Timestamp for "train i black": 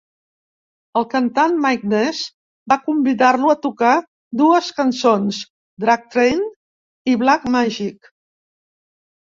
6.17-7.49